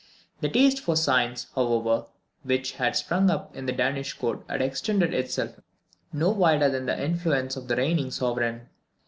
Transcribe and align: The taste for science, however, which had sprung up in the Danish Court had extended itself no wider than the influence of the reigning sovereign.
The 0.39 0.49
taste 0.49 0.79
for 0.79 0.95
science, 0.95 1.45
however, 1.53 2.05
which 2.41 2.71
had 2.77 2.95
sprung 2.95 3.29
up 3.29 3.55
in 3.55 3.67
the 3.67 3.71
Danish 3.71 4.13
Court 4.13 4.43
had 4.49 4.59
extended 4.59 5.13
itself 5.13 5.59
no 6.11 6.31
wider 6.31 6.71
than 6.71 6.87
the 6.87 6.99
influence 6.99 7.55
of 7.55 7.67
the 7.67 7.75
reigning 7.75 8.09
sovereign. 8.09 8.67